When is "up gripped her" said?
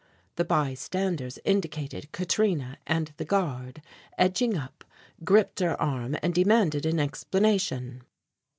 4.57-5.79